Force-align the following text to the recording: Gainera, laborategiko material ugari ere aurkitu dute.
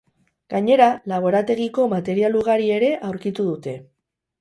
Gainera, 0.53 0.87
laborategiko 1.11 1.87
material 1.93 2.41
ugari 2.43 2.75
ere 2.81 2.93
aurkitu 3.11 3.51
dute. 3.55 3.81